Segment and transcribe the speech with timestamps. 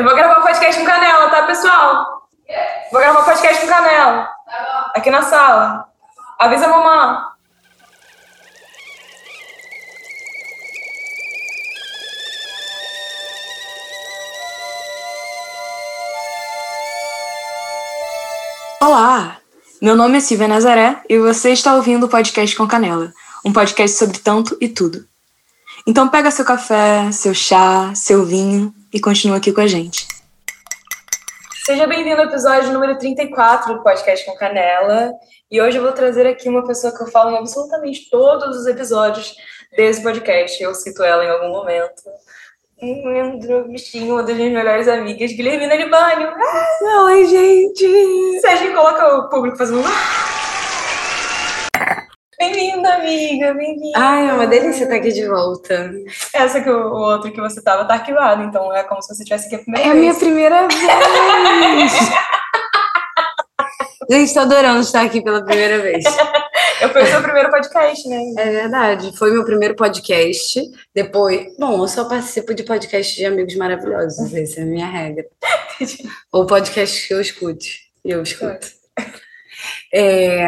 [0.00, 2.26] Eu vou gravar podcast com Canela, tá, pessoal?
[2.90, 4.30] Vou gravar podcast com Canela.
[4.94, 5.84] Aqui na sala.
[6.38, 7.18] Avisa a mamãe.
[18.80, 19.36] Olá!
[19.82, 23.12] Meu nome é Silvia Nazaré e você está ouvindo o podcast com Canela,
[23.44, 25.06] um podcast sobre tanto e tudo.
[25.86, 30.06] Então pega seu café, seu chá, seu vinho e continua aqui com a gente.
[31.64, 35.12] Seja bem-vindo ao episódio número 34 do podcast com Canela.
[35.50, 38.66] E hoje eu vou trazer aqui uma pessoa que eu falo em absolutamente todos os
[38.66, 39.34] episódios
[39.76, 40.60] desse podcast.
[40.62, 42.02] Eu cito ela em algum momento.
[42.82, 46.28] Um bichinho, uma das minhas melhores amigas, Guilhermina Libânio.
[46.28, 48.40] Ah, Oi, gente!
[48.40, 49.84] Sérgio, coloca o público fazendo.
[52.40, 53.98] Bem-vinda, amiga, bem-vinda.
[53.98, 55.92] Ai, é uma delícia estar aqui de volta.
[56.32, 59.24] Essa que o, o outro que você tava tá arquivado, então é como se você
[59.24, 60.00] tivesse aqui a primeira É a vez.
[60.00, 61.92] minha primeira vez!
[64.10, 66.02] gente, tô adorando estar aqui pela primeira vez.
[66.80, 68.22] Eu fui o seu primeiro podcast, né?
[68.38, 70.62] É verdade, foi meu primeiro podcast.
[70.94, 75.26] Depois, bom, eu só participo de podcast de amigos maravilhosos, essa é a minha regra.
[76.32, 77.80] Ou podcast que eu escute.
[78.02, 78.66] E eu escuto.
[79.92, 80.44] É...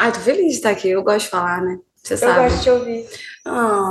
[0.00, 1.78] Ai, tô feliz de estar aqui, eu gosto de falar, né?
[2.02, 2.40] Você Eu sabe.
[2.42, 3.06] gosto de te ouvir.
[3.46, 3.88] Ah,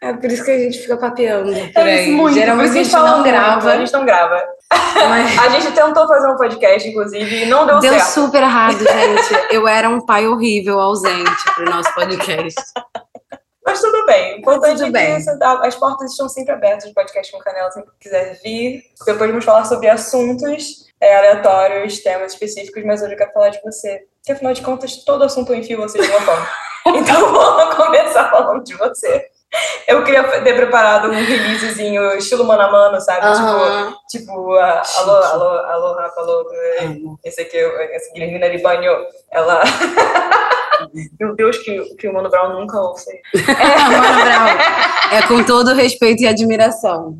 [0.00, 2.34] é por isso que a gente fica papeando por É isso, muito.
[2.34, 4.44] Geralmente a gente não muito, grava, A gente não grava.
[5.08, 8.06] mas A gente tentou fazer um podcast, inclusive, e não deu, deu certo.
[8.08, 9.54] super errado, gente.
[9.54, 12.60] Eu era um pai horrível, ausente pro nosso podcast.
[13.66, 14.34] Mas tudo bem.
[14.34, 17.70] O importante Tudo é que tá- as portas estão sempre abertas do podcast com Canela,
[17.70, 18.82] sempre que quiser vir.
[19.06, 23.60] Depois vamos falar sobre assuntos é, aleatórios, temas específicos, mas hoje eu quero falar de
[23.62, 24.02] você.
[24.16, 26.48] Porque afinal de contas, todo assunto enfia você de alguma forma.
[26.86, 29.26] Então vamos começar falando de você.
[29.88, 33.24] Eu queria ter preparado um releasezinho estilo mano a mano, sabe?
[33.24, 33.94] Aham.
[34.10, 36.46] Tipo, tipo a- alô, alô, alô, Rafa, alô.
[36.52, 36.88] é.
[37.28, 38.92] Esse aqui, essa Guilhermina Libânio,
[39.32, 39.62] ela.
[41.18, 43.10] Meu Deus, que, que o Mano Brown nunca ouça.
[43.34, 47.18] Mano Brown, é com todo respeito e admiração.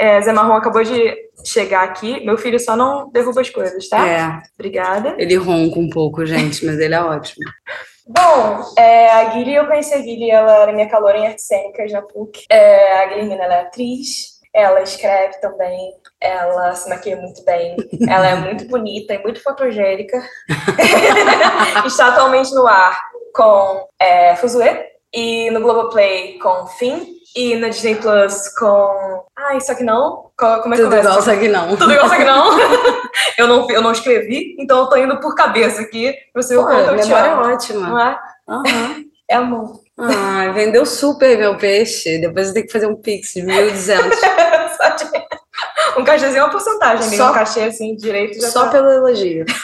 [0.00, 2.24] É, Zé Marrom acabou de chegar aqui.
[2.24, 4.08] Meu filho só não derruba as coisas, tá?
[4.08, 5.14] É, Obrigada.
[5.18, 7.44] ele ronca um pouco, gente, mas ele é ótimo.
[8.08, 11.92] Bom, é, a Guilherme, eu conheci a Guilherme, ela era minha calor em artes cênicas
[11.92, 12.46] na PUC.
[12.48, 17.76] É, a Guilhermina, ela é atriz, ela escreve também, ela se maquia muito bem,
[18.08, 20.18] ela é muito bonita e muito fotogênica.
[21.84, 22.98] Está atualmente no ar
[23.34, 29.24] com é, Fuzue e no Globoplay com Finn e na Disney Plus com...
[29.36, 30.30] Ah, isso aqui não?
[30.36, 31.08] Co- Como é que Tudo começa?
[31.08, 31.76] igual, só que não.
[31.76, 32.58] Tudo igual, só que não.
[33.38, 33.70] eu não.
[33.70, 36.90] Eu não escrevi, então eu tô indo por cabeça aqui pra você ver o quanto
[36.90, 37.88] eu te é ótima.
[37.88, 38.18] Não é?
[38.48, 39.04] Aham.
[39.28, 39.80] É amor.
[39.98, 42.18] Ai, vendeu super meu peixe.
[42.18, 43.96] Depois eu tenho que fazer um pix de 1.200.
[44.76, 47.22] Só de- um cachezinho é uma porcentagem, amiga.
[47.24, 48.70] Só- Um cachê assim, direito já Só tá.
[48.72, 49.44] pelo elogio.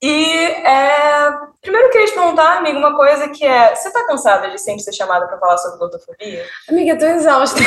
[0.00, 3.74] E é, primeiro eu queria te perguntar, amiga, uma coisa que é.
[3.74, 6.46] Você tá cansada de sempre ser chamada pra falar sobre gordofobia?
[6.68, 7.58] Amiga, eu tô exausta.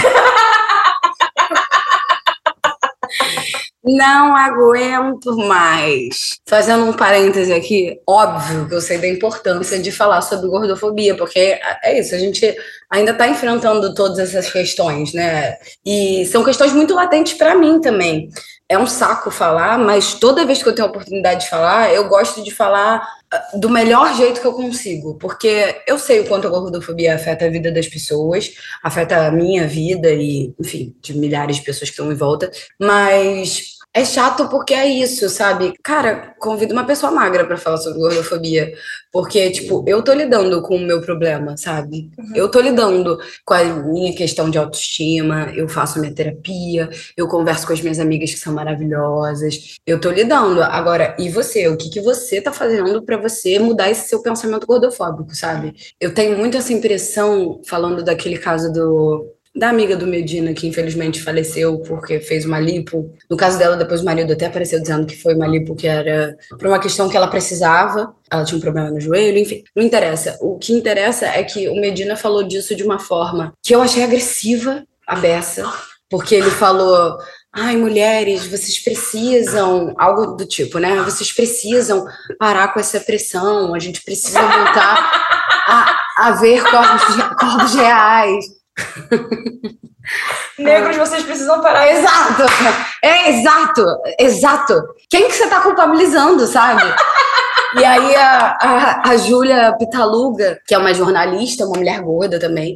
[3.84, 6.40] Não aguento mais.
[6.48, 11.60] Fazendo um parêntese aqui, óbvio que eu sei da importância de falar sobre gordofobia, porque
[11.84, 12.56] é isso, a gente
[12.90, 15.58] ainda está enfrentando todas essas questões, né?
[15.84, 18.30] E são questões muito latentes para mim também.
[18.72, 22.08] É um saco falar, mas toda vez que eu tenho a oportunidade de falar, eu
[22.08, 26.48] gosto de falar ah, do melhor jeito que eu consigo, porque eu sei o quanto
[26.48, 28.50] a gordofobia afeta a vida das pessoas,
[28.82, 32.50] afeta a minha vida e, enfim, de milhares de pessoas que estão em volta,
[32.80, 35.74] mas é chato porque é isso, sabe?
[35.84, 38.74] Cara, convido uma pessoa magra pra falar sobre gordofobia,
[39.12, 42.10] porque, tipo, eu tô lidando com o meu problema, sabe?
[42.34, 47.68] Eu tô lidando com a minha questão de autoestima, eu faço minha terapia, eu converso
[47.68, 50.64] com as minhas amigas que são maravilhosas, eu tô lidando.
[50.64, 51.68] Agora, e você?
[51.68, 55.74] O que que você tá fazendo pra você mudar esse seu pensamento gordofóbico, sabe?
[56.00, 61.22] Eu tenho muito essa impressão, falando daquele caso do da amiga do Medina, que infelizmente
[61.22, 63.14] faleceu porque fez uma lipo.
[63.30, 66.38] No caso dela, depois o marido até apareceu dizendo que foi uma lipo que era
[66.50, 68.14] por uma questão que ela precisava.
[68.32, 69.64] Ela tinha um problema no joelho, enfim.
[69.76, 70.38] Não interessa.
[70.42, 74.04] O que interessa é que o Medina falou disso de uma forma que eu achei
[74.04, 75.70] agressiva, a beça,
[76.10, 77.18] porque ele falou.
[77.54, 80.96] Ai, mulheres, vocês precisam, algo do tipo, né?
[81.04, 82.06] Vocês precisam
[82.40, 85.12] parar com essa pressão, a gente precisa voltar
[85.68, 88.61] a, a ver corpos, corpos reais.
[90.58, 91.88] Negros, vocês precisam parar.
[91.88, 92.44] Exato!
[93.04, 93.86] É exato!
[94.20, 94.74] Exato!
[95.10, 96.82] Quem que você tá culpabilizando, sabe?
[97.74, 102.76] E aí a, a, a Júlia Pitaluga, que é uma jornalista, uma mulher gorda também,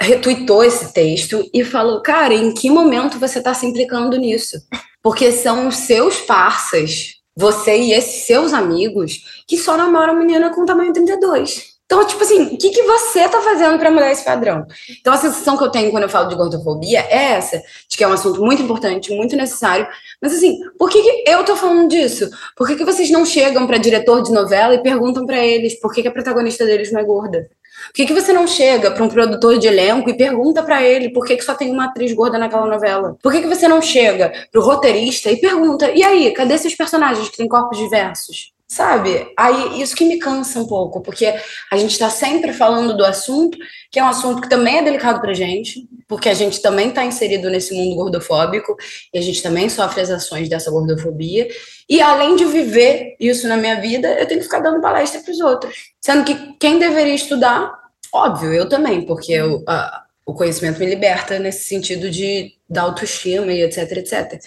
[0.00, 4.58] retuitou esse texto e falou: Cara, em que momento você está se implicando nisso?
[5.00, 10.66] Porque são os seus parças, você e esses seus amigos, que só namoram menina com
[10.66, 11.71] tamanho 32.
[11.86, 14.66] Então, tipo assim, o que, que você tá fazendo para mudar esse padrão?
[14.98, 18.02] Então, a sensação que eu tenho quando eu falo de gordofobia é essa, de que
[18.02, 19.86] é um assunto muito importante, muito necessário.
[20.20, 22.30] Mas, assim, por que, que eu tô falando disso?
[22.56, 25.92] Por que, que vocês não chegam para diretor de novela e perguntam para eles por
[25.92, 27.50] que, que a protagonista deles não é gorda?
[27.86, 31.10] Por que, que você não chega para um produtor de elenco e pergunta para ele
[31.10, 33.16] por que, que só tem uma atriz gorda naquela novela?
[33.22, 36.74] Por que, que você não chega para o roteirista e pergunta: e aí, cadê esses
[36.74, 38.52] personagens que têm corpos diversos?
[38.72, 39.30] Sabe?
[39.36, 41.26] Aí isso que me cansa um pouco, porque
[41.70, 43.58] a gente está sempre falando do assunto,
[43.90, 47.04] que é um assunto que também é delicado pra gente, porque a gente também está
[47.04, 48.74] inserido nesse mundo gordofóbico
[49.12, 51.48] e a gente também sofre as ações dessa gordofobia.
[51.86, 55.32] E além de viver isso na minha vida, eu tenho que ficar dando palestra para
[55.32, 55.92] os outros.
[56.00, 57.70] Sendo que quem deveria estudar,
[58.10, 63.52] óbvio, eu também, porque eu, a, o conhecimento me liberta nesse sentido de da autoestima
[63.52, 64.42] e etc, etc.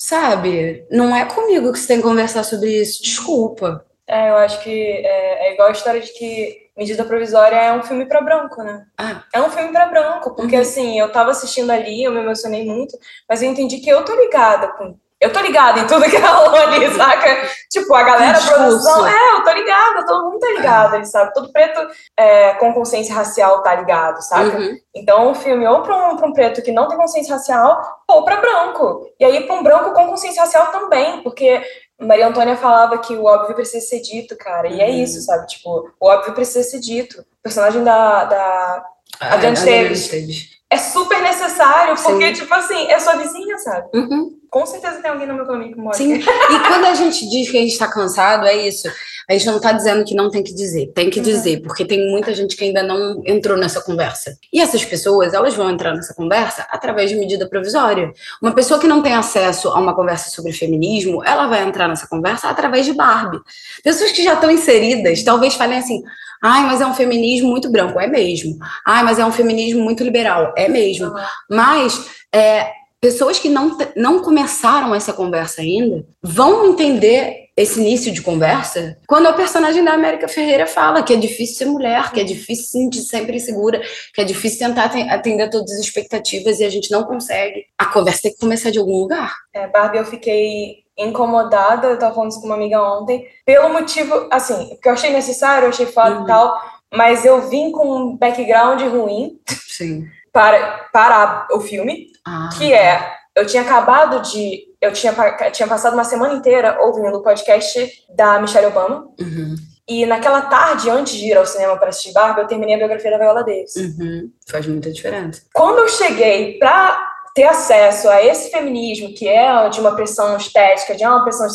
[0.00, 0.86] Sabe?
[0.90, 3.02] Não é comigo que você tem que conversar sobre isso.
[3.02, 3.84] Desculpa.
[4.06, 7.82] É, eu acho que é, é igual a história de que Medida Provisória é um
[7.82, 8.86] filme para branco, né?
[8.96, 9.22] Ah.
[9.32, 10.62] É um filme para branco, porque uhum.
[10.62, 12.98] assim, eu tava assistindo ali, eu me emocionei muito,
[13.28, 16.56] mas eu entendi que eu tô ligada com eu tô ligada em tudo que rolou
[16.56, 17.48] ali, saca?
[17.70, 21.04] Tipo, a galera, a produção, é, eu tô ligada, todo mundo tá ligado, é.
[21.04, 21.34] sabe?
[21.34, 21.80] Todo preto
[22.16, 24.56] é, com consciência racial tá ligado, saca?
[24.56, 24.76] Uhum.
[24.94, 28.24] Então, o filme ou pra um, pra um preto que não tem consciência racial, ou
[28.24, 29.06] pra branco.
[29.20, 31.62] E aí, pra um branco com consciência racial também, porque
[32.00, 34.90] Maria Antônia falava que o óbvio precisa ser dito, cara, e é uhum.
[34.90, 35.46] é isso, sabe?
[35.46, 37.20] Tipo, o óbvio precisa ser dito.
[37.20, 38.86] O personagem da, da
[39.20, 42.32] ah, Adriana Esteves é super necessário, porque, Sim.
[42.32, 43.88] tipo assim, é sua vizinha, sabe?
[43.92, 44.38] Uhum.
[44.48, 45.96] Com certeza tem alguém no meu caminho que mora.
[45.96, 46.14] Sim.
[46.14, 48.88] E quando a gente diz que a gente está cansado, é isso.
[49.28, 51.24] A gente não está dizendo que não tem que dizer, tem que uhum.
[51.24, 54.36] dizer, porque tem muita gente que ainda não entrou nessa conversa.
[54.52, 58.12] E essas pessoas, elas vão entrar nessa conversa através de medida provisória.
[58.40, 62.06] Uma pessoa que não tem acesso a uma conversa sobre feminismo, ela vai entrar nessa
[62.06, 63.40] conversa através de Barbie.
[63.82, 66.02] Pessoas que já estão inseridas, talvez falem assim:
[66.42, 68.00] Ai, mas é um feminismo muito branco.
[68.00, 68.58] É mesmo.
[68.86, 70.54] Ai, mas é um feminismo muito liberal.
[70.56, 71.12] É mesmo.
[71.48, 72.70] Mas é,
[73.00, 79.26] pessoas que não, não começaram essa conversa ainda vão entender esse início de conversa quando
[79.26, 82.70] a personagem da América Ferreira fala que é difícil ser mulher, que é difícil se
[82.70, 83.82] sentir sempre insegura,
[84.14, 87.66] que é difícil tentar atender todas as expectativas e a gente não consegue.
[87.76, 89.34] A conversa tem que começar de algum lugar.
[89.52, 94.28] É, Barbie, eu fiquei incomodada, eu tava falando isso com uma amiga ontem, pelo motivo,
[94.30, 96.24] assim, porque eu achei necessário, eu achei fato uhum.
[96.24, 96.60] e tal,
[96.92, 100.06] mas eu vim com um background ruim Sim.
[100.32, 102.50] Para, para o filme, ah.
[102.56, 105.12] que é, eu tinha acabado de, eu tinha,
[105.50, 109.56] tinha passado uma semana inteira ouvindo o podcast da Michelle Obama, uhum.
[109.90, 113.10] E naquela tarde, antes de ir ao cinema para assistir Barbie, eu terminei a biografia
[113.10, 113.74] da Viola Davis.
[113.74, 114.30] Uhum.
[114.48, 115.42] Faz muita diferença.
[115.52, 120.94] Quando eu cheguei para ter acesso a esse feminismo que é de uma pressão estética,
[120.94, 121.46] de uma pressão.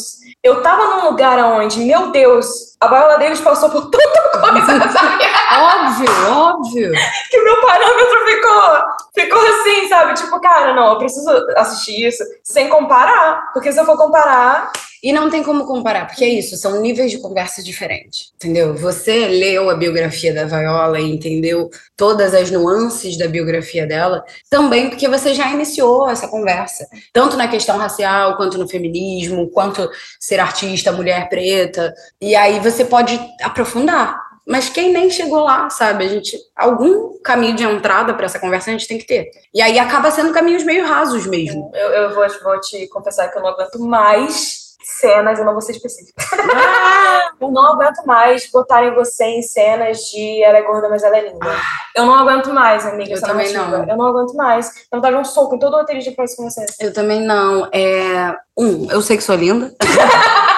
[0.44, 5.26] Eu tava num lugar onde, meu Deus, a Viola Davis passou por tanta coisa, sabe?
[5.56, 6.92] óbvio, óbvio.
[7.30, 8.84] Que meu parâmetro ficou,
[9.14, 10.14] ficou assim, sabe?
[10.14, 14.72] Tipo, cara, não, eu preciso assistir isso sem comparar, porque se eu for comparar,
[15.06, 18.74] e não tem como comparar, porque é isso, são níveis de conversa diferentes, entendeu?
[18.74, 24.90] Você leu a biografia da Viola e entendeu todas as nuances da biografia dela, também
[24.90, 29.88] porque você já iniciou essa conversa, tanto na questão racial, quanto no feminismo, quanto
[30.20, 34.26] ser artista, mulher preta, e aí você pode aprofundar.
[34.48, 36.06] Mas quem nem chegou lá, sabe?
[36.06, 39.32] A gente algum caminho de entrada para essa conversa a gente tem que ter.
[39.54, 41.72] E aí acaba sendo caminhos meio rasos mesmo.
[41.74, 45.62] Eu, eu vou, vou te confessar que eu não aguento mais cenas, eu não vou
[45.62, 46.14] ser específica.
[46.54, 47.32] Ah!
[47.42, 51.28] eu não aguento mais botarem você em cenas de ela é gorda, mas ela é
[51.28, 51.48] linda.
[51.50, 51.62] Ah.
[51.96, 53.78] Eu não aguento mais, amiga, eu também narrativa.
[53.80, 53.90] não.
[53.90, 54.72] Eu não aguento mais.
[54.92, 56.66] Eu dar um soco em todo o que faz com você.
[56.80, 57.68] Eu também não.
[57.74, 58.36] É...
[58.56, 59.74] Um, eu sei que sou linda.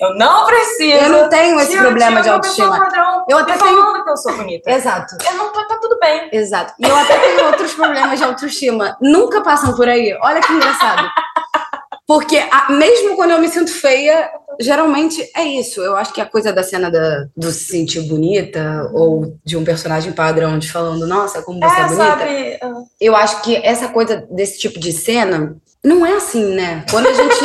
[0.00, 1.04] eu não preciso.
[1.04, 2.78] Eu não tenho esse problema de autoestima.
[2.78, 4.70] Padrão, eu até tenho que eu sou bonita.
[4.70, 5.16] Exato.
[5.24, 6.28] Eu não tá, tudo bem.
[6.32, 6.74] Exato.
[6.78, 8.96] E eu até tenho outros problemas de autoestima.
[9.00, 10.16] Nunca passam por aí.
[10.22, 11.08] Olha que engraçado.
[12.06, 15.82] Porque a, mesmo quando eu me sinto feia, geralmente é isso.
[15.82, 19.64] Eu acho que a coisa da cena da, do se sentir bonita, ou de um
[19.64, 22.04] personagem padrão de falando, nossa, como você é, é bonita.
[22.06, 22.58] Sabe?
[22.98, 26.84] Eu acho que essa coisa desse tipo de cena não é assim, né?
[26.90, 27.36] Quando a gente.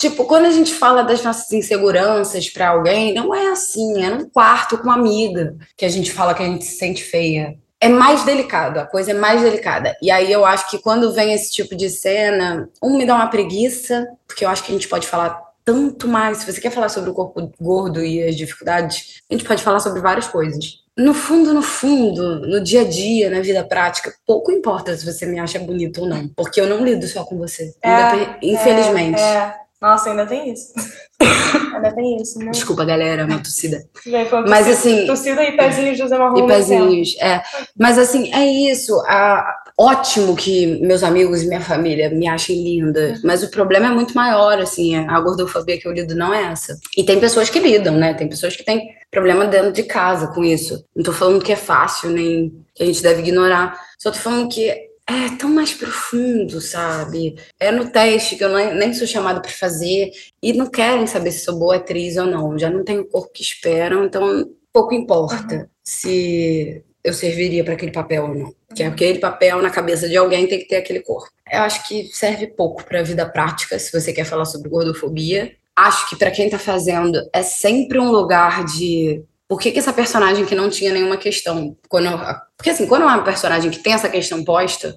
[0.00, 4.02] Tipo, quando a gente fala das nossas inseguranças para alguém, não é assim.
[4.02, 7.04] É num quarto com uma amiga que a gente fala que a gente se sente
[7.04, 9.96] feia é mais delicado, a coisa é mais delicada.
[10.02, 13.28] E aí eu acho que quando vem esse tipo de cena, um me dá uma
[13.28, 16.38] preguiça, porque eu acho que a gente pode falar tanto mais.
[16.38, 19.80] Se você quer falar sobre o corpo gordo e as dificuldades, a gente pode falar
[19.80, 20.80] sobre várias coisas.
[20.94, 25.24] No fundo, no fundo, no dia a dia, na vida prática, pouco importa se você
[25.24, 27.72] me acha bonito ou não, porque eu não lido só com você.
[27.82, 29.18] É, infelizmente.
[29.18, 29.54] É, é.
[29.80, 30.72] Nossa, ainda tem isso.
[31.74, 32.50] ainda tem isso, né?
[32.50, 33.82] Desculpa, galera, uma tossida.
[34.06, 36.44] Mas Mas, assim- Tossida e pezinhos de José Marrom.
[36.44, 37.42] E pezinhos, é.
[37.78, 38.94] Mas assim, é isso.
[39.06, 39.56] A...
[39.78, 44.14] Ótimo que meus amigos e minha família me achem linda, mas o problema é muito
[44.14, 46.78] maior, assim, a gordofobia que eu lido não é essa.
[46.94, 48.12] E tem pessoas que lidam, né?
[48.12, 50.84] Tem pessoas que têm problema dentro de casa com isso.
[50.94, 53.80] Não tô falando que é fácil, nem que a gente deve ignorar.
[53.98, 57.36] Só tô falando que é tão mais profundo, sabe?
[57.58, 60.10] É no teste que eu nem, nem sou chamada para fazer
[60.42, 62.58] e não querem saber se sou boa atriz ou não.
[62.58, 67.92] Já não tenho o corpo que esperam, então pouco importa se eu serviria para aquele
[67.92, 68.54] papel ou não.
[68.74, 71.30] Que é aquele papel na cabeça de alguém tem que ter aquele corpo.
[71.50, 75.52] Eu acho que serve pouco para a vida prática, se você quer falar sobre gordofobia.
[75.74, 79.92] Acho que para quem tá fazendo é sempre um lugar de por que, que essa
[79.92, 82.08] personagem que não tinha nenhuma questão, quando
[82.56, 84.94] porque assim, quando é uma personagem que tem essa questão posta,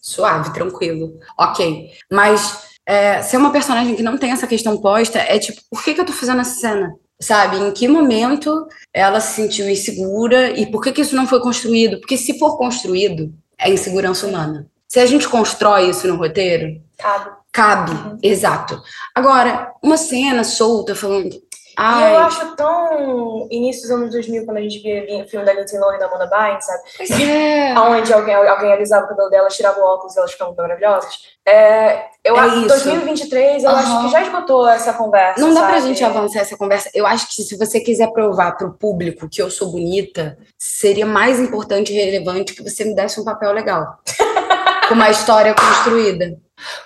[0.00, 1.90] suave, tranquilo, ok.
[2.08, 5.94] Mas é, ser uma personagem que não tem essa questão posta é tipo, por que,
[5.94, 6.94] que eu tô fazendo essa cena?
[7.20, 11.40] Sabe, em que momento ela se sentiu insegura e por que, que isso não foi
[11.40, 11.98] construído?
[11.98, 14.70] Porque se for construído, é insegurança humana.
[14.86, 17.30] Se a gente constrói isso no roteiro, Cabe.
[17.50, 18.80] cabe, exato.
[19.12, 21.36] Agora, uma cena solta falando.
[21.78, 25.46] E Ai, eu acho tão início dos anos 2000, quando a gente via o filme
[25.46, 26.82] da Lindsay Lohan e da Amanda Bynes, sabe?
[26.96, 27.72] pois é.
[27.78, 31.14] Onde alguém, alguém alisava o cabelo dela, tirava o óculos e elas ficavam tão maravilhosas.
[31.46, 32.68] É, eu É acho isso.
[32.68, 34.04] 2023, eu acho Aham.
[34.06, 35.40] que já esgotou essa conversa.
[35.40, 36.90] Não dá pra gente avançar essa conversa.
[36.92, 41.38] Eu acho que se você quiser provar pro público que eu sou bonita, seria mais
[41.38, 43.98] importante e relevante que você me desse um papel legal.
[44.88, 46.36] Com uma história construída.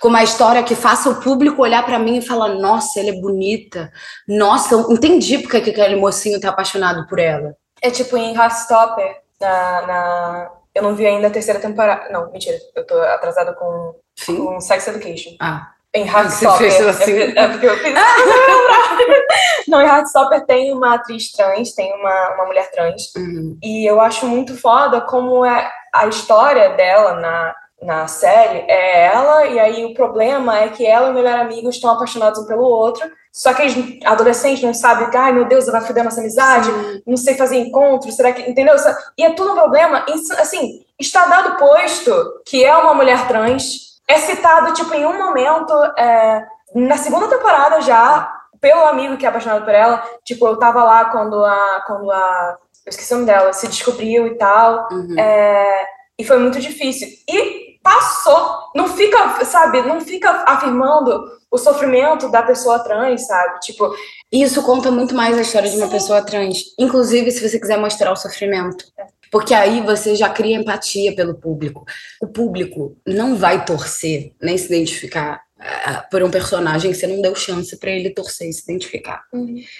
[0.00, 3.20] Com uma história que faça o público olhar pra mim e falar: nossa, ela é
[3.20, 3.90] bonita.
[4.28, 7.54] Nossa, eu entendi porque que aquele mocinho tá apaixonado por ela.
[7.80, 10.50] É tipo em Heartstopper, na, na...
[10.74, 12.08] Eu não vi ainda a terceira temporada.
[12.10, 12.56] Não, mentira.
[12.76, 14.36] Eu tô atrasada com, Enfim.
[14.44, 15.36] com Sex Education.
[15.40, 16.70] Ah, Em Você Heartstopper.
[16.72, 17.12] fez assim?
[17.18, 17.94] É, é porque eu fiz.
[19.68, 23.12] não, em Heartstopper tem uma atriz trans, tem uma, uma mulher trans.
[23.16, 23.58] uhum.
[23.62, 29.46] E eu acho muito foda como é a história dela na, na série é ela,
[29.46, 32.62] e aí o problema é que ela e o melhor amigo estão apaixonados um pelo
[32.62, 33.10] outro.
[33.32, 36.70] Só que eles, adolescentes, não sabem, ai meu Deus, vai foder nossa amizade,
[37.06, 38.42] não sei fazer encontros, será que.
[38.42, 38.76] Entendeu?
[39.16, 40.04] E é tudo um problema.
[40.38, 45.72] Assim, está dado posto que é uma mulher trans, é citado, tipo, em um momento,
[45.98, 50.04] é, na segunda temporada já, pelo amigo que é apaixonado por ela.
[50.24, 51.82] Tipo, eu tava lá quando a.
[51.86, 54.88] Quando a eu esqueci o nome dela, se descobriu e tal.
[54.90, 55.18] Uhum.
[55.18, 55.86] É,
[56.18, 57.08] e foi muito difícil.
[57.28, 58.70] E passou.
[58.74, 63.60] Não fica, sabe, não fica afirmando o sofrimento da pessoa trans, sabe?
[63.60, 63.94] Tipo,
[64.30, 66.74] Isso conta muito mais a história de uma pessoa trans.
[66.78, 68.84] Inclusive, se você quiser mostrar o sofrimento.
[69.30, 71.84] Porque aí você já cria empatia pelo público.
[72.20, 77.22] O público não vai torcer, nem se identificar ah, por um personagem que você não
[77.22, 79.24] deu chance pra ele torcer e se identificar.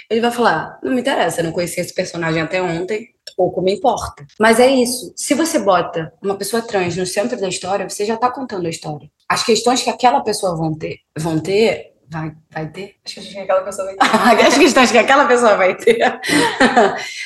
[0.09, 3.75] Ele vai falar: não me interessa, eu não conhecia esse personagem até ontem, pouco me
[3.75, 4.27] importa.
[4.39, 5.13] Mas é isso.
[5.17, 8.71] Se você bota uma pessoa trans no centro da história, você já tá contando a
[8.71, 9.11] história.
[9.29, 12.97] As questões que aquela pessoa vão ter, vão ter, vai, vai ter.
[13.07, 14.47] acho que aquela pessoa vai ter.
[14.47, 15.99] As questões que aquela pessoa vai ter,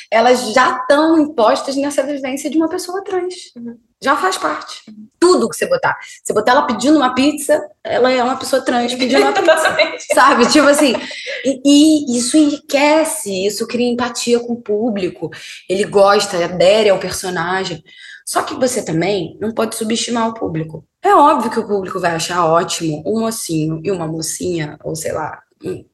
[0.09, 3.53] elas já estão impostas nessa vivência de uma pessoa trans.
[4.01, 4.83] Já faz parte.
[5.19, 5.97] Tudo que você botar.
[6.23, 10.13] Você botar ela pedindo uma pizza, ela é uma pessoa trans pedindo uma pizza.
[10.13, 10.47] Sabe?
[10.47, 10.93] Tipo assim.
[11.43, 15.29] E, e isso enriquece, isso cria empatia com o público.
[15.67, 17.83] Ele gosta, adere ao personagem.
[18.27, 20.83] Só que você também não pode subestimar o público.
[21.01, 25.13] É óbvio que o público vai achar ótimo um mocinho e uma mocinha, ou sei
[25.13, 25.41] lá,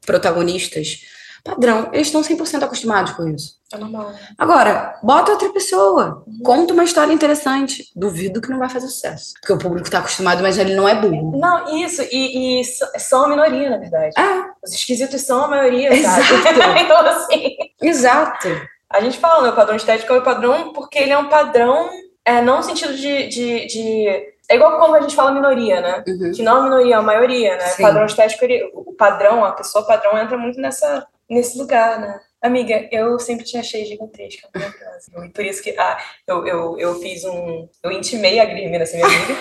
[0.04, 1.02] protagonistas
[1.44, 1.90] padrão.
[1.92, 3.58] Eles estão 100% acostumados com isso.
[3.72, 4.14] É normal.
[4.38, 7.92] Agora, bota outra pessoa, conta uma história interessante.
[7.96, 9.34] Duvido que não vai fazer sucesso.
[9.42, 11.38] Porque o público tá acostumado, mas ele não é burro.
[11.38, 14.14] Não, isso, e, e são a minoria, na verdade.
[14.18, 16.22] Ah, Os esquisitos são a maioria, sabe?
[16.22, 16.80] Exato.
[16.80, 18.48] então, assim, exato.
[18.90, 19.50] a gente fala, né?
[19.50, 21.90] O padrão estético é o padrão porque ele é um padrão,
[22.26, 26.04] é, não no sentido de, de, de- É igual quando a gente fala minoria, né?
[26.08, 26.32] Uhum.
[26.34, 27.66] Que não é a minoria, é a maioria, né?
[27.66, 27.84] O Sim.
[27.84, 32.20] padrão estético, ele, o padrão, a pessoa padrão entra muito nessa, nesse lugar, né?
[32.42, 35.32] Amiga, eu sempre te achei gigantesca, maravilhosa.
[35.34, 37.70] Por isso que ah, eu, eu, eu fiz um.
[37.82, 39.34] Eu intimei a Grime nessa minha amiga.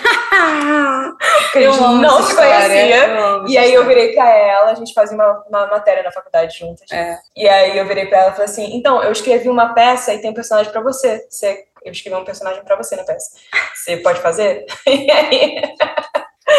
[1.43, 3.43] Porque a gente não se conhecia.
[3.49, 6.91] E aí eu virei pra ela, a gente fazia uma, uma matéria na faculdade juntas.
[6.93, 7.19] É.
[7.37, 10.21] E aí eu virei pra ela e falei assim: então, eu escrevi uma peça e
[10.21, 11.27] tem um personagem pra você.
[11.29, 13.31] você eu escrevi um personagem pra você na peça.
[13.75, 14.65] Você pode fazer?
[14.87, 15.63] E aí,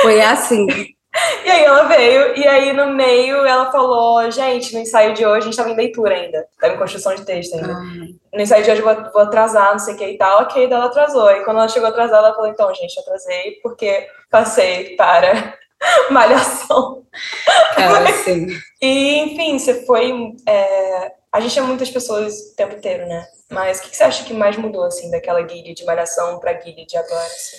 [0.01, 0.67] Foi assim.
[1.45, 5.39] E aí ela veio, e aí no meio ela falou, gente, no ensaio de hoje,
[5.39, 7.71] a gente tava em leitura ainda, tava em construção de texto ainda.
[7.73, 8.07] Ai.
[8.33, 10.67] No ensaio de hoje eu vou, vou atrasar, não sei o que e tal, ok,
[10.67, 11.29] daí ela atrasou.
[11.29, 15.55] E quando ela chegou atrasada, ela falou, então, gente, atrasei porque passei para
[16.09, 17.03] malhação.
[17.75, 18.47] Cara, assim.
[18.81, 20.11] E, enfim, você foi.
[20.47, 23.23] é, A gente é muitas pessoas o tempo inteiro, né?
[23.53, 26.53] Mas o que que você acha que mais mudou, assim, daquela guilha de malhação pra
[26.53, 27.57] guilha de agora, assim?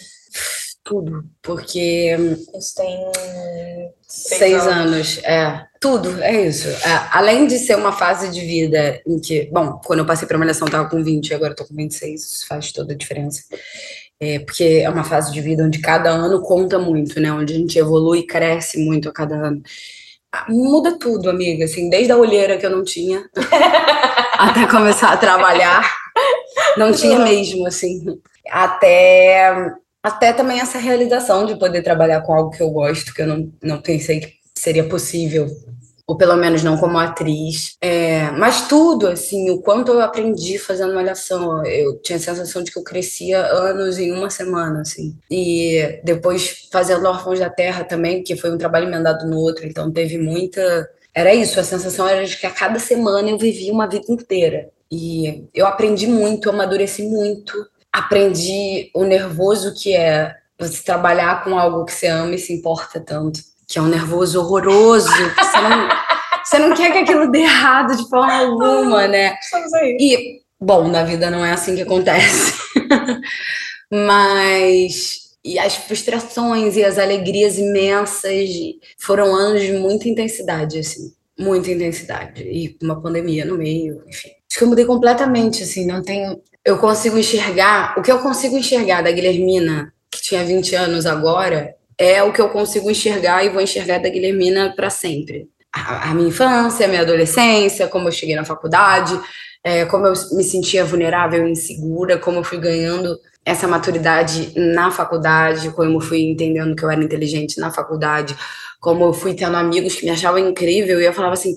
[0.83, 1.25] Tudo.
[1.41, 2.15] Porque
[2.55, 2.99] Isso tem
[4.03, 5.19] seis, Seis, anos.
[5.25, 5.65] é.
[5.81, 6.69] Tudo, é isso.
[6.69, 10.37] É, além de ser uma fase de vida em que, bom, quando eu passei para
[10.39, 13.43] malhação eu tava com 20, agora tô com 26, isso faz toda a diferença.
[14.21, 17.33] É, porque é uma fase de vida onde cada ano conta muito, né?
[17.33, 19.63] Onde a gente evolui e cresce muito a cada ano.
[20.49, 23.25] Muda tudo, amiga, assim, desde a olheira que eu não tinha
[24.39, 25.89] até começar a trabalhar,
[26.77, 28.05] não tinha mesmo, assim,
[28.51, 29.73] até
[30.03, 33.51] até também essa realização de poder trabalhar com algo que eu gosto, que eu não,
[33.63, 35.47] não pensei que seria possível,
[36.07, 37.77] ou pelo menos não como atriz.
[37.81, 42.71] É, mas tudo, assim, o quanto eu aprendi fazendo malhação, eu tinha a sensação de
[42.71, 45.17] que eu crescia anos em uma semana, assim.
[45.31, 49.91] E depois fazendo Órfãos da Terra também, que foi um trabalho emendado no outro, então
[49.91, 50.89] teve muita.
[51.15, 54.69] Era isso, a sensação era de que a cada semana eu vivia uma vida inteira.
[54.91, 57.53] E eu aprendi muito, amadureci muito,
[57.93, 63.01] aprendi o nervoso que é você trabalhar com algo que você ama e se importa
[63.01, 65.89] tanto, que é um nervoso horroroso, que você não,
[66.45, 69.35] você não quer que aquilo dê errado de forma alguma, né?
[69.41, 69.97] Estamos aí.
[70.01, 72.55] E, bom, na vida não é assim que acontece.
[73.91, 75.25] Mas.
[75.45, 78.49] E as frustrações e as alegrias imensas
[78.99, 81.13] foram anos de muita intensidade, assim.
[81.39, 82.43] Muita intensidade.
[82.43, 84.31] E uma pandemia no meio, enfim.
[84.51, 85.87] Acho que eu mudei completamente, assim.
[85.87, 86.41] Não tenho.
[86.65, 87.95] Eu consigo enxergar.
[87.99, 92.41] O que eu consigo enxergar da Guilhermina, que tinha 20 anos agora, é o que
[92.41, 95.49] eu consigo enxergar e vou enxergar da Guilhermina para sempre.
[95.73, 99.19] A, a minha infância, a minha adolescência, como eu cheguei na faculdade,
[99.63, 105.71] é, como eu me sentia vulnerável insegura, como eu fui ganhando essa maturidade na faculdade,
[105.71, 108.37] como eu fui entendendo que eu era inteligente na faculdade,
[108.81, 111.55] como eu fui tendo amigos que me achavam incrível e eu falava assim,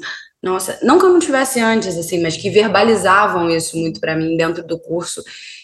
[0.47, 4.37] nossa, não que eu não tivesse antes assim, mas que verbalizavam isso muito para mim
[4.37, 5.21] dentro do curso.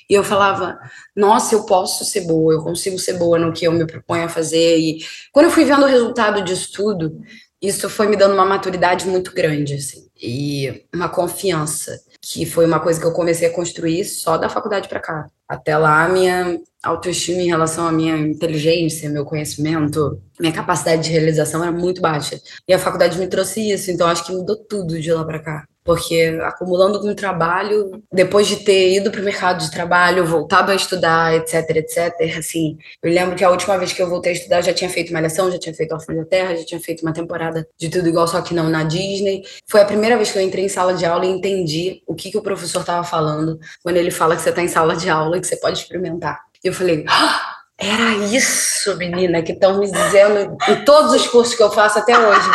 [0.09, 0.77] E eu falava,
[1.15, 4.29] nossa, eu posso ser boa, eu consigo ser boa no que eu me proponho a
[4.29, 4.77] fazer.
[4.77, 7.21] E quando eu fui vendo o resultado disso tudo,
[7.61, 12.81] isso foi me dando uma maturidade muito grande, assim, e uma confiança, que foi uma
[12.81, 15.27] coisa que eu comecei a construir só da faculdade para cá.
[15.47, 21.63] Até lá, minha autoestima em relação à minha inteligência, meu conhecimento, minha capacidade de realização
[21.63, 22.39] era muito baixa.
[22.67, 25.65] E a faculdade me trouxe isso, então acho que mudou tudo de lá para cá.
[25.85, 30.71] Porque acumulando com o trabalho, depois de ter ido para o mercado de trabalho, voltado
[30.71, 34.35] a estudar, etc, etc, assim, eu lembro que a última vez que eu voltei a
[34.35, 37.11] estudar, já tinha feito Malhação, já tinha feito Órfãos da Terra, já tinha feito uma
[37.11, 39.43] temporada de Tudo Igual, só que não na Disney.
[39.67, 42.31] Foi a primeira vez que eu entrei em sala de aula e entendi o que,
[42.31, 45.37] que o professor estava falando quando ele fala que você está em sala de aula
[45.37, 46.52] e que você pode experimentar.
[46.63, 51.55] E eu falei, "Ah, era isso, menina, que estão me dizendo em todos os cursos
[51.55, 52.49] que eu faço até hoje.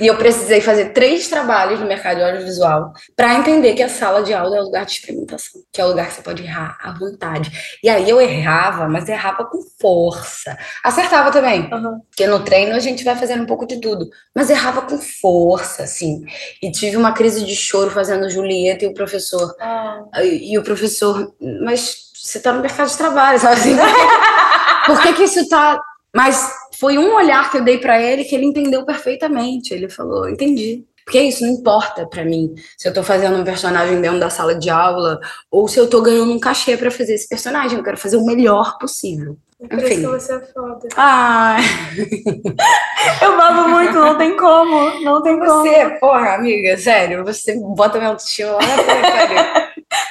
[0.00, 4.22] E eu precisei fazer três trabalhos no mercado de audiovisual para entender que a sala
[4.22, 6.78] de aula é o lugar de experimentação, que é o lugar que você pode errar
[6.82, 7.52] à vontade.
[7.84, 10.56] E aí eu errava, mas errava com força.
[10.82, 12.00] Acertava também, Aham.
[12.08, 15.82] porque no treino a gente vai fazendo um pouco de tudo, mas errava com força,
[15.82, 16.24] assim.
[16.62, 20.62] E tive uma crise de choro fazendo Julieta e o professor Ah, e, e o
[20.62, 21.30] professor,
[21.62, 23.76] mas você tá no mercado de trabalho, sabe assim?
[24.86, 25.80] Por que que isso tá.
[26.14, 29.74] Mas foi um olhar que eu dei para ele que ele entendeu perfeitamente.
[29.74, 30.84] Ele falou: entendi.
[31.04, 34.54] Porque isso não importa para mim se eu tô fazendo um personagem dentro da sala
[34.54, 35.18] de aula
[35.50, 37.78] ou se eu tô ganhando um cachê para fazer esse personagem.
[37.78, 39.36] Eu quero fazer o melhor possível.
[39.58, 40.00] por isso Enfim.
[40.02, 40.88] que você é foda.
[40.96, 41.62] Ai,
[43.22, 45.00] Eu babo muito, não tem como.
[45.02, 45.62] Não tem como.
[45.62, 49.59] você, porra, amiga, sério, você bota minha autoestima lá na.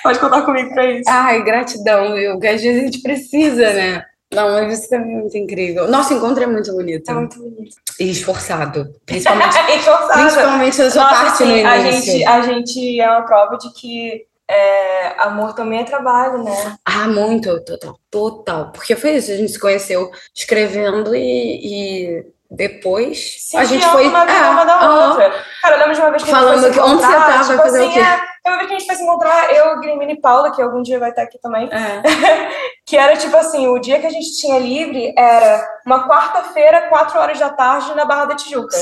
[0.04, 1.10] Pode contar comigo pra isso.
[1.10, 2.34] Ai, gratidão, viu?
[2.34, 4.04] Porque às vezes a gente precisa, né?
[4.34, 5.88] Não, mas você também é muito incrível.
[5.88, 7.10] Nosso encontro é muito bonito.
[7.10, 7.76] É muito bonito.
[8.00, 8.94] E esforçado.
[9.06, 10.14] Principalmente, Esforçada.
[10.14, 13.74] principalmente da sua Nossa, parte no assim, a gente, a gente é uma prova de
[13.74, 16.76] que é, amor também é trabalho, né?
[16.86, 18.72] Ah, muito, total, total.
[18.72, 21.60] Porque foi isso, a gente se conheceu escrevendo e,
[22.20, 24.08] e depois Sim, a gente que foi.
[24.08, 25.44] uma é, uma da outra.
[25.62, 27.12] Cara, eu lembro de uma vez que Falando a gente que foi se onde você
[27.12, 28.00] vai tipo fazer o assim, quê?
[28.00, 30.82] é, uma vez que a gente foi se encontrar, eu, Guilherme e Paula, que algum
[30.82, 32.02] dia vai estar aqui também, É.
[32.86, 37.20] que era tipo assim, o dia que a gente tinha livre era uma quarta-feira, quatro
[37.20, 38.76] horas da tarde, na Barra da Tijuca.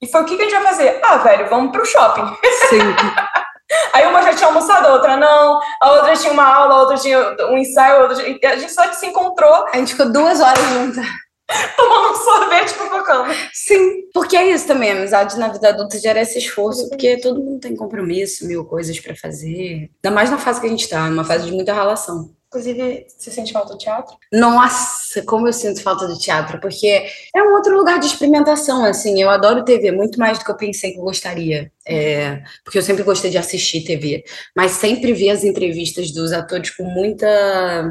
[0.00, 1.00] E foi o que, que a gente vai fazer?
[1.04, 2.26] Ah, velho, vamos pro shopping.
[2.68, 2.80] Sim.
[3.92, 6.96] Aí uma já tinha almoçado, a outra não, a outra tinha uma aula, a outra
[6.96, 10.64] tinha um ensaio, a outra a gente só se encontrou A gente ficou duas horas
[10.70, 11.06] juntas.
[11.76, 13.34] tomando um sorvete fofocando.
[13.52, 14.90] Sim, porque é isso também.
[14.90, 18.98] A amizade na vida adulta gera esse esforço, porque todo mundo tem compromisso, mil coisas
[19.00, 19.90] para fazer.
[20.04, 22.30] Ainda mais na fase que a gente tá, uma fase de muita relação.
[22.50, 24.16] Inclusive, você sente falta do teatro?
[24.32, 29.22] Nossa, como eu sinto falta do teatro, porque é um outro lugar de experimentação, assim.
[29.22, 31.70] Eu adoro TV muito mais do que eu pensei que eu gostaria.
[31.86, 36.70] É, porque eu sempre gostei de assistir TV, mas sempre vi as entrevistas dos atores
[36.70, 37.84] com muita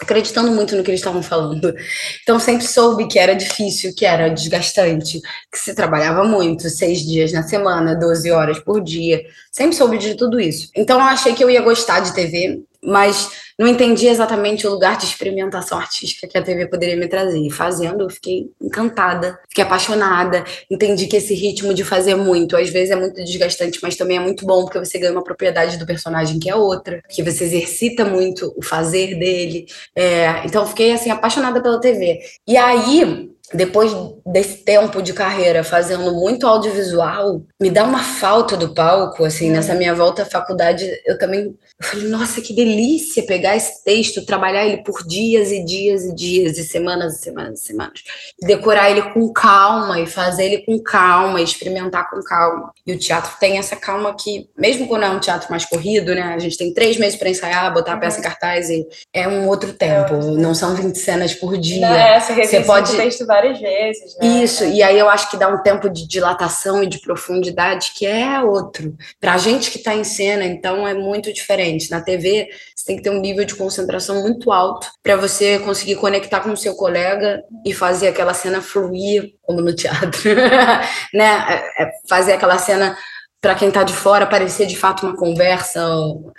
[0.00, 1.74] acreditando muito no que eles estavam falando.
[2.22, 7.32] Então sempre soube que era difícil, que era desgastante, que se trabalhava muito, seis dias
[7.32, 9.22] na semana, 12 horas por dia.
[9.50, 10.70] Sempre soube de tudo isso.
[10.74, 14.96] Então eu achei que eu ia gostar de TV, mas não entendi exatamente o lugar
[14.96, 17.38] de experimentação artística que a TV poderia me trazer.
[17.38, 22.70] E fazendo, eu fiquei encantada, fiquei apaixonada, entendi que esse ritmo de fazer muito, às
[22.70, 25.86] vezes é muito desgastante, mas também é muito bom, porque você ganha uma propriedade do
[25.86, 29.66] personagem que é outra, que você exercita muito o fazer dele.
[29.94, 32.18] É, então, fiquei, assim, apaixonada pela TV.
[32.46, 33.92] E aí, depois
[34.26, 39.72] desse tempo de carreira fazendo muito audiovisual, me dá uma falta do palco, assim, nessa
[39.72, 39.78] uhum.
[39.78, 44.64] minha volta à faculdade, eu também eu falei, nossa, que delícia pegar esse texto, trabalhar
[44.64, 48.00] ele por dias e dias e dias, e semanas e semanas e semanas.
[48.40, 52.72] Decorar ele com calma e fazer ele com calma, e experimentar com calma.
[52.86, 56.22] E o teatro tem essa calma que, mesmo quando é um teatro mais corrido, né,
[56.22, 58.28] a gente tem três meses para ensaiar, botar a peça em uhum.
[58.28, 61.86] cartaz, e é um outro tempo, é não são 20 cenas por dia.
[61.86, 64.26] É, você pode o texto várias vezes, né?
[64.42, 68.06] Isso, e aí eu acho que dá um tempo de dilatação e de profundidade que
[68.06, 68.96] é outro.
[69.20, 71.90] Pra gente que está em cena, então é muito diferente.
[71.90, 75.96] Na TV, você tem que ter um nível de concentração muito alto para você conseguir
[75.96, 80.34] conectar com o seu colega e fazer aquela cena fluir, como no teatro,
[81.12, 81.64] né?
[81.78, 82.96] É, é fazer aquela cena
[83.44, 85.86] para quem está de fora parecer de fato uma conversa.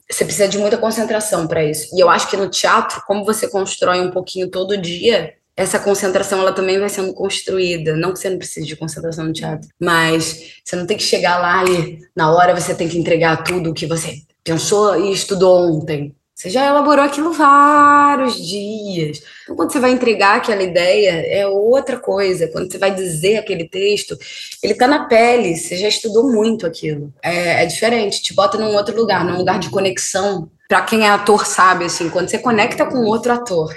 [0.10, 1.96] Você precisa de muita concentração para isso.
[1.96, 6.40] E eu acho que no teatro, como você constrói um pouquinho todo dia, essa concentração
[6.40, 7.96] ela também vai sendo construída.
[7.96, 11.38] Não que você não precise de concentração no teatro, mas você não tem que chegar
[11.40, 15.78] lá e na hora você tem que entregar tudo o que você pensou e estudou
[15.78, 16.16] ontem.
[16.36, 19.22] Você já elaborou aquilo vários dias.
[19.44, 22.50] Então, quando você vai entregar aquela ideia, é outra coisa.
[22.50, 24.18] Quando você vai dizer aquele texto,
[24.62, 27.14] ele está na pele, você já estudou muito aquilo.
[27.24, 31.10] É, é diferente, te bota num outro lugar, num lugar de conexão para quem é
[31.10, 33.72] ator sabe, assim, quando você conecta com outro ator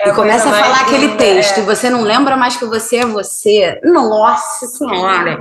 [0.00, 1.60] é e começa a falar aquele linda, texto é.
[1.60, 5.38] e você não lembra mais que você é você, nossa senhora!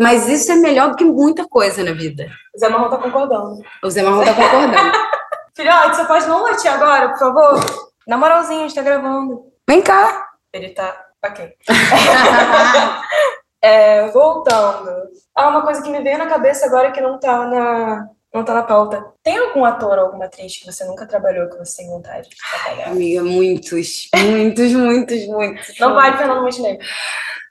[0.00, 2.26] Mas isso é melhor do que muita coisa na vida.
[2.54, 3.62] O Zé Marrom tá concordando.
[3.84, 4.92] O Zé Marrom tá concordando.
[5.54, 7.60] Filhote, você pode não latir agora, por favor?
[8.06, 9.44] Na moralzinha, a gente tá gravando.
[9.68, 10.28] Vem cá.
[10.52, 11.04] Ele tá.
[11.24, 11.52] Ok.
[13.62, 14.90] é, voltando.
[15.34, 18.54] Ah, uma coisa que me veio na cabeça agora que não tá na, não tá
[18.54, 19.04] na pauta.
[19.22, 22.36] Tem algum ator ou alguma atriz que você nunca trabalhou que você tem vontade de
[22.36, 22.88] trabalhar?
[22.88, 24.08] Amiga, muitos.
[24.16, 25.78] Muitos, muitos, muitos.
[25.78, 26.84] Não vale Fernando Montenegro.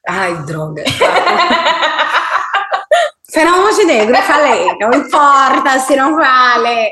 [0.07, 0.83] Ai, droga.
[3.31, 4.65] Fernando Montenegro, eu falei.
[4.79, 6.89] Não importa se não vale.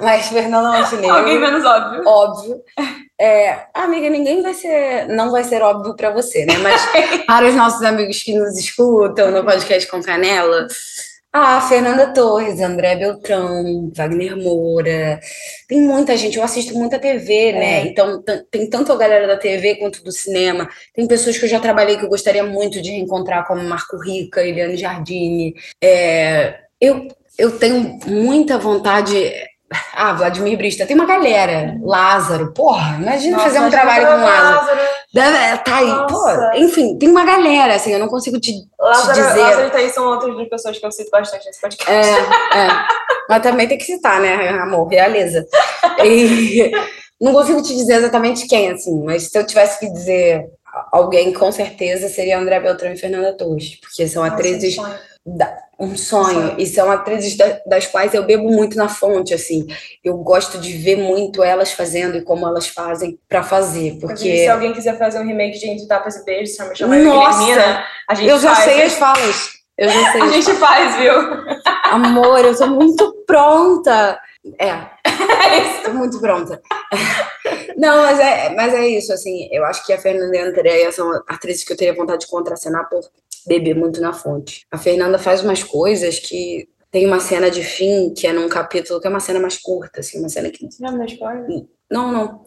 [0.00, 1.16] Mas Fernando Montenegro.
[1.16, 2.02] Alguém menos óbvio.
[2.06, 2.62] Óbvio.
[3.20, 5.06] É, amiga, ninguém vai ser.
[5.08, 6.56] Não vai ser óbvio para você, né?
[6.58, 6.80] Mas
[7.26, 10.66] para os nossos amigos que nos escutam no podcast com Canela
[11.32, 15.20] ah, Fernanda Torres, André Beltrão, Wagner Moura.
[15.68, 17.82] Tem muita gente, eu assisto muita TV, né?
[17.82, 17.86] É.
[17.86, 20.68] Então, tem tanto a galera da TV quanto do cinema.
[20.92, 24.42] Tem pessoas que eu já trabalhei que eu gostaria muito de reencontrar, como Marco Rica,
[24.42, 25.54] Eliane Jardine.
[25.80, 27.06] É, eu,
[27.38, 29.32] eu tenho muita vontade.
[29.94, 31.76] Ah, Vladimir Brista, tem uma galera.
[31.82, 34.56] Lázaro, porra, imagina Nossa, fazer um trabalho com Lázaro.
[34.56, 34.80] Lázaro.
[35.12, 39.28] Deve, tá aí, pô, enfim, tem uma galera, assim, eu não consigo te, Lázaro, te
[39.28, 39.40] dizer.
[39.40, 41.92] Lázaro e Thaís são outras duas pessoas que eu cito bastante nesse podcast.
[41.92, 42.02] É,
[42.58, 42.68] é.
[43.28, 45.44] Mas também tem que citar, né, amor, realiza.
[46.04, 46.70] E
[47.20, 50.46] não consigo te dizer exatamente quem, assim, mas se eu tivesse que dizer
[50.92, 54.76] alguém, com certeza, seria André Beltrão e Fernanda Torres, porque são Nossa, atrizes
[55.24, 56.54] da, um sonho.
[56.58, 59.66] E são atrizes da, das quais eu bebo muito na fonte, assim.
[60.04, 64.38] Eu gosto de ver muito elas fazendo e como elas fazem para fazer, porque...
[64.38, 68.14] se alguém quiser fazer um remake de Entre Tapas e Beijos, chama, chama Nossa, a
[68.14, 68.64] gente Eu já faz.
[68.64, 69.50] sei as falas.
[69.78, 70.20] Eu já sei.
[70.22, 71.14] a gente faz, viu?
[71.90, 74.20] Amor, eu sou muito pronta.
[74.58, 74.72] É,
[75.78, 76.60] estou muito pronta.
[77.76, 80.92] Não, mas é, mas é isso, assim, eu acho que a Fernanda e a Andrea
[80.92, 83.00] são atrizes que eu teria vontade de contracenar por
[83.46, 84.66] beber muito na fonte.
[84.70, 89.00] A Fernanda faz umas coisas que tem uma cena de fim que é num capítulo
[89.00, 90.68] que é uma cena mais curta, assim, uma cena que.
[90.80, 91.66] Não, não spoiler.
[91.90, 92.44] Não, não.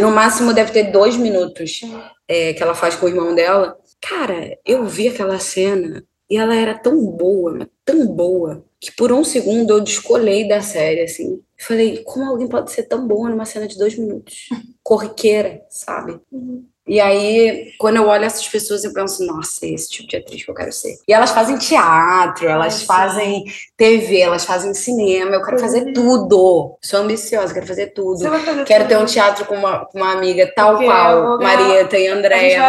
[0.00, 1.80] No máximo deve ter dois minutos
[2.26, 3.76] é, que ela faz com o irmão dela.
[4.00, 9.22] Cara, eu vi aquela cena e ela era tão boa, tão boa, que por um
[9.22, 11.40] segundo eu descolei da série, assim.
[11.58, 14.48] Falei, como alguém pode ser tão boa numa cena de dois minutos?
[14.82, 16.20] Corriqueira, sabe?
[16.30, 16.68] Uhum.
[16.88, 20.44] E aí, quando eu olho essas pessoas, eu penso, nossa, é esse tipo de atriz
[20.44, 20.96] que eu quero ser.
[21.08, 23.44] E elas fazem teatro, elas Ai, fazem
[23.76, 25.92] TV, elas fazem cinema, eu quero fazer Uhum.
[25.92, 26.78] tudo.
[26.80, 28.20] Sou ambiciosa, quero fazer tudo.
[28.28, 28.88] Fazer Quero tudo.
[28.88, 32.18] ter um teatro com uma, com uma amiga tal Porque qual, Marieta e A gente
[32.18, 32.62] Andréia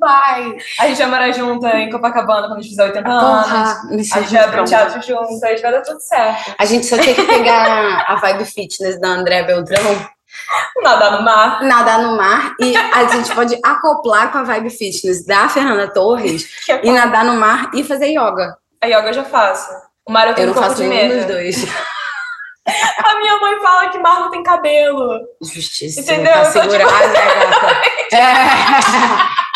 [0.00, 0.56] vai!
[0.80, 3.22] A gente vai morar junto em Copacabana quando a gente fizer 80 anos.
[3.46, 6.54] Porra, A gente vai abrir um teatro juntas, vai dar tudo certo.
[6.58, 10.06] A gente só tinha que pegar a vibe fitness da Andréia Beltrão,
[10.82, 11.62] Nadar no mar.
[11.62, 16.48] nadar no mar, e a gente pode acoplar com a vibe fitness da Fernanda Torres
[16.68, 18.56] é e nadar no mar e fazer yoga.
[18.80, 19.70] A yoga eu já faço.
[20.06, 21.64] O mar eu Eu tenho não um faço de nenhum dos dois.
[23.02, 25.20] A minha mãe fala que mar não tem cabelo.
[25.42, 26.00] Justiça.
[26.00, 26.34] Entendeu?
[26.34, 27.18] Eu tô, segurar, tipo- né?
[28.12, 29.47] É.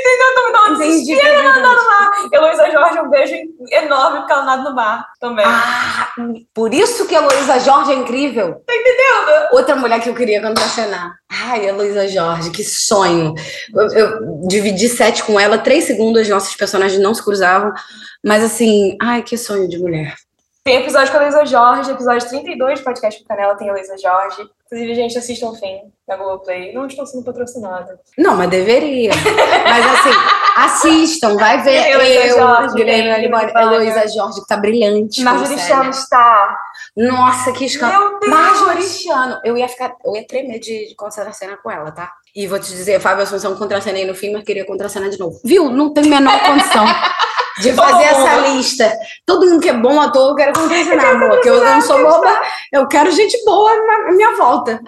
[0.00, 0.34] Entendeu?
[0.34, 2.12] Tô me dando Entendi, desespero é no mar.
[2.32, 3.34] Heloísa Jorge, um beijo
[3.70, 5.44] enorme porque ela nada no mar também.
[5.46, 6.08] Ah,
[6.52, 8.62] por isso que a Heloísa Jorge é incrível.
[8.66, 9.48] Tá entendendo?
[9.52, 11.14] Outra mulher que eu queria contracenar.
[11.30, 13.34] Ai, Heloísa Jorge, que sonho.
[13.74, 17.72] Eu, eu dividi sete com ela, três segundos, nossos personagens não se cruzavam.
[18.24, 20.14] Mas assim, ai, que sonho de mulher.
[20.64, 23.96] Tem episódio com a Heloísa Jorge, episódio 32 do podcast com Canela tem a Heloísa
[23.96, 24.50] Jorge.
[24.66, 26.72] Inclusive, gente, assistam o fim na Globoplay.
[26.72, 28.00] Não estou sendo patrocinada.
[28.18, 29.12] Não, mas deveria.
[29.12, 30.10] Mas assim,
[30.56, 33.26] assistam, vai ver Heloísa eu, Jorge, Guilherme.
[33.54, 35.22] Heloísa Jorge, que tá brilhante.
[35.22, 35.56] Marjorie
[35.90, 36.58] está.
[36.96, 38.10] Nossa, que escândalo.
[38.10, 38.32] Meu Deus!
[38.32, 39.40] Majoriciano.
[39.44, 42.10] Eu ia ficar, eu ia tremer de, de contracenar com ela, tá?
[42.34, 45.40] E vou te dizer, Fábio Assunção contracenei no fim, mas queria contracenar de novo.
[45.44, 45.70] Viu?
[45.70, 46.84] Não tem a menor condição
[47.60, 48.92] de fazer essa lista.
[49.24, 51.30] Todo mundo que é bom ator, eu quero contracenar, amor.
[51.30, 52.40] Porque eu não sou boba,
[52.72, 53.70] eu quero gente boa
[54.06, 54.80] na minha volta.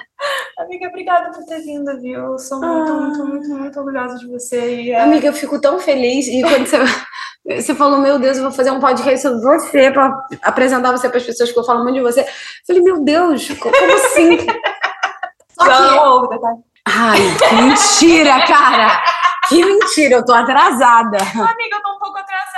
[0.58, 2.32] Amiga, obrigada por ter vindo, viu?
[2.32, 2.94] Eu sou muito, Ah.
[2.94, 4.82] muito, muito, muito orgulhosa de você.
[4.82, 6.26] E, é, Amiga, eu fico tão feliz.
[6.26, 6.78] E quando você,
[7.62, 11.18] você falou, meu Deus, eu vou fazer um podcast sobre você, pra apresentar você para
[11.18, 12.20] as pessoas que eu falo muito de você.
[12.20, 12.26] Eu
[12.66, 14.38] falei, meu Deus, co- como assim?
[15.58, 16.58] Só que não ouve, detalhe.
[16.86, 19.02] Ai, que mentira, cara!
[19.48, 21.16] Que mentira, eu tô atrasada.
[21.18, 21.87] Amiga, eu tô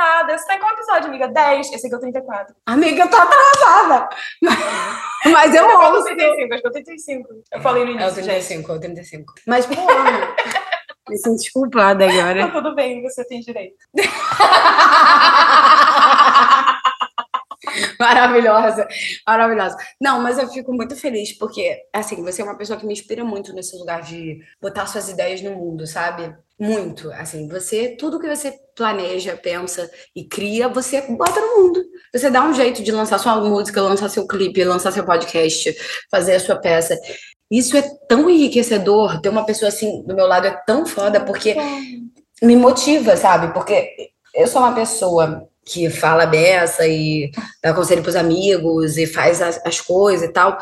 [0.00, 0.38] atrasada.
[0.38, 1.28] Você tá em qual episódio, amiga?
[1.28, 1.72] 10.
[1.72, 2.54] Esse aqui é o 34.
[2.66, 4.08] Amiga, eu tô atrasada.
[5.32, 6.04] Mas eu é ouço.
[6.04, 6.54] 35?
[6.54, 7.28] Acho que é o 35.
[7.52, 8.46] Eu falei no É o início, gente.
[8.46, 9.34] 35, é o 35.
[9.46, 10.34] Mas, porra,
[11.08, 12.50] me sinto desculpada Tá agora.
[12.50, 13.76] tudo bem, você tem direito.
[18.00, 18.88] Maravilhosa,
[19.26, 19.76] maravilhosa.
[20.00, 23.22] Não, mas eu fico muito feliz, porque, assim, você é uma pessoa que me inspira
[23.22, 26.34] muito nesse lugar de botar suas ideias no mundo, sabe?
[26.60, 27.10] Muito.
[27.12, 31.82] Assim, você, tudo que você planeja, pensa e cria, você bota no mundo.
[32.12, 35.74] Você dá um jeito de lançar sua música, lançar seu clipe, lançar seu podcast,
[36.10, 37.00] fazer a sua peça.
[37.50, 39.22] Isso é tão enriquecedor.
[39.22, 41.56] Ter uma pessoa assim do meu lado é tão foda, porque
[42.42, 43.54] me motiva, sabe?
[43.54, 47.30] Porque eu sou uma pessoa que fala beça e
[47.62, 50.58] dá conselho pros amigos e faz as, as coisas e tal.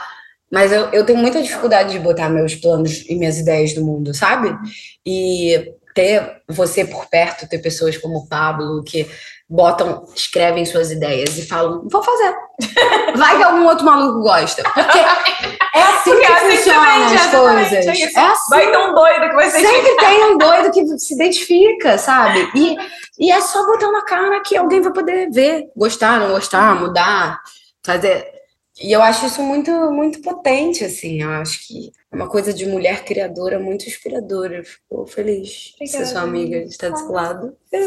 [0.51, 4.15] Mas eu, eu tenho muita dificuldade de botar meus planos e minhas ideias no mundo,
[4.15, 4.57] sabe?
[5.05, 9.11] E ter você por perto, ter pessoas como o Pablo que
[9.51, 12.37] botam, escrevem suas ideias e falam, vou fazer.
[13.19, 14.63] Vai que algum outro maluco gosta.
[14.63, 17.87] Porque é assim Porque que assim funcionam as exatamente, coisas.
[17.87, 18.19] é isso.
[18.19, 18.51] É assim.
[18.51, 22.49] Vai ter um doido que vai ser Sempre tem um doido que se identifica, sabe?
[22.55, 22.77] E,
[23.19, 27.41] e é só botar uma cara que alguém vai poder ver, gostar, não gostar, mudar,
[27.85, 28.38] fazer.
[28.81, 31.23] E eu acho isso muito, muito potente, assim.
[31.23, 34.59] Eu acho que é uma coisa de mulher criadora muito inspiradora.
[34.59, 36.07] Eu fico feliz de ser Obrigada.
[36.07, 37.57] sua amiga, de estar desse lado.
[37.73, 37.79] É.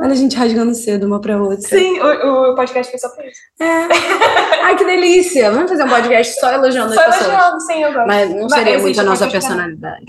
[0.00, 1.68] Olha a gente rasgando cedo uma pra outra.
[1.68, 3.40] Sim, o, o podcast foi só por isso.
[3.60, 4.64] É.
[4.64, 5.50] Ai, que delícia!
[5.50, 7.32] Vamos fazer um podcast só elogiando Só as pessoas.
[7.32, 8.06] elogiando, sim, eu gosto.
[8.06, 10.04] Mas não Mas seria existe muito a nossa podcast personalidade.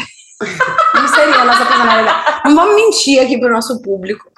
[0.96, 2.42] Não seria a nossa personalidade.
[2.46, 4.32] Não vamos mentir aqui pro nosso público,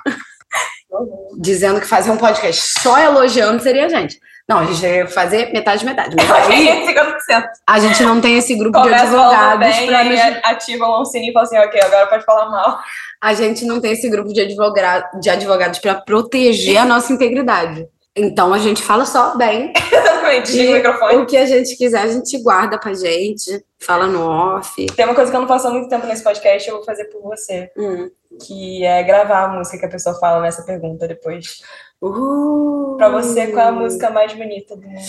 [1.40, 4.20] dizendo que fazer um podcast só elogiando seria a gente.
[4.52, 6.14] Não, a gente que fazer metade, metade.
[6.16, 7.44] Mas aí 50%.
[7.66, 10.40] a gente não tem esse grupo de Começa falando advogados bem, pra nos...
[10.44, 12.80] ativam um sininho e falam assim, ok, agora pode falar mal.
[13.22, 15.10] A gente não tem esse grupo de, advoga...
[15.22, 17.88] de advogados para proteger a nossa integridade.
[18.14, 19.72] Então a gente fala só bem.
[19.90, 21.16] Exatamente, o microfone.
[21.16, 24.86] o que a gente quiser, a gente guarda pra gente, fala no off.
[24.88, 27.06] Tem uma coisa que eu não faço há muito tempo nesse podcast, eu vou fazer
[27.06, 27.72] por você.
[27.78, 28.10] Hum.
[28.46, 31.62] Que é gravar a música que a pessoa fala nessa pergunta depois.
[32.02, 32.96] Uh.
[32.98, 35.02] Pra você, qual é a música mais bonita do mundo?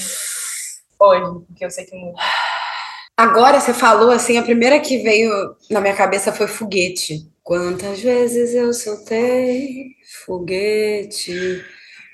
[0.99, 2.19] Hoje, porque eu sei que muda.
[3.17, 5.31] Agora você falou assim, a primeira que veio
[5.71, 7.31] na minha cabeça foi foguete.
[7.43, 11.65] Quantas vezes eu soltei foguete,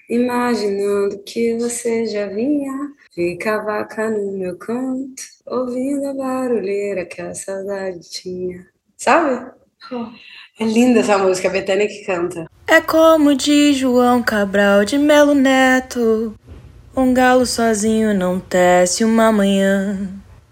[0.08, 2.72] imaginando que você já vinha,
[3.12, 8.66] ficava cá no meu canto, ouvindo a barulheira que a saudade tinha.
[8.96, 9.52] Sabe?
[10.58, 12.48] É linda essa música, a Betânia que canta.
[12.70, 16.35] É como diz João Cabral de Melo Neto:
[16.94, 20.07] Um galo sozinho não tece uma manhã.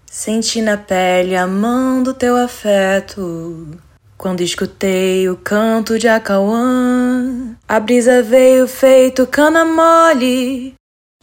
[0.09, 3.79] Senti na pele a mão do teu afeto.
[4.17, 10.73] Quando escutei o canto de Acauã, a brisa veio feito cana mole.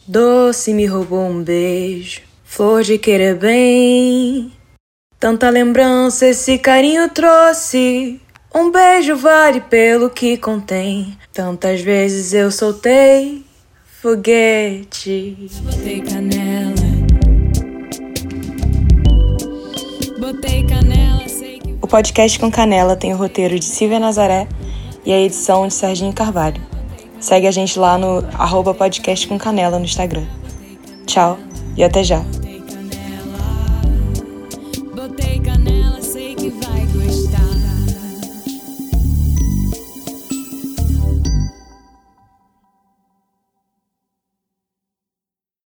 [0.07, 4.53] Doce me roubou um beijo, flor de querer bem.
[5.19, 8.21] Tanta lembrança esse carinho trouxe.
[8.57, 11.17] Um beijo vale pelo que contém.
[11.33, 13.43] Tantas vezes eu soltei
[14.01, 15.49] foguete.
[15.61, 16.73] Botei canela.
[20.17, 21.75] Botei canela, sei que...
[21.81, 24.47] O podcast com Canela tem o roteiro de Silvia Nazaré
[25.05, 26.61] e a edição de Serginho Carvalho.
[27.19, 30.23] Segue a gente lá no arroba podcast com canela no Instagram.
[31.05, 31.37] Tchau
[31.75, 32.23] e até já.